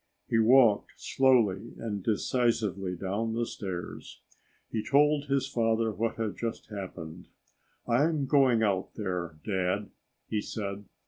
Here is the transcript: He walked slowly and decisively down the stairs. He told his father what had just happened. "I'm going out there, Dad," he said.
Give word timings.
He 0.27 0.39
walked 0.39 0.93
slowly 0.97 1.73
and 1.77 2.01
decisively 2.01 2.95
down 2.95 3.33
the 3.35 3.45
stairs. 3.45 4.19
He 4.71 4.83
told 4.83 5.25
his 5.25 5.47
father 5.47 5.91
what 5.91 6.15
had 6.15 6.35
just 6.37 6.69
happened. 6.71 7.27
"I'm 7.87 8.25
going 8.25 8.63
out 8.63 8.95
there, 8.95 9.37
Dad," 9.43 9.91
he 10.27 10.41
said. 10.41 10.85